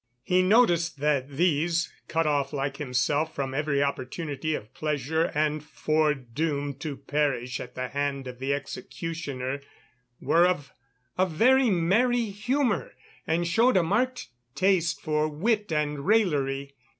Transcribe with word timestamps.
He 0.23 0.41
noticed 0.41 0.97
that 0.99 1.29
these, 1.29 1.93
cut 2.07 2.25
off 2.25 2.53
like 2.53 2.77
himself 2.77 3.35
from 3.35 3.53
every 3.53 3.83
opportunity 3.83 4.55
of 4.55 4.73
pleasure 4.73 5.25
and 5.35 5.63
foredoomed 5.63 6.79
to 6.79 6.97
perish 6.97 7.59
at 7.59 7.75
the 7.75 7.89
hand 7.89 8.25
of 8.27 8.39
the 8.39 8.51
executioner, 8.51 9.61
were 10.19 10.47
of 10.47 10.73
a 11.19 11.27
very 11.27 11.69
merry 11.69 12.31
humour 12.31 12.93
and 13.27 13.45
showed 13.45 13.77
a 13.77 13.83
marked 13.83 14.29
taste 14.55 14.99
for 14.99 15.27
wit 15.29 15.71
and 15.71 15.99
raillery. 15.99 16.73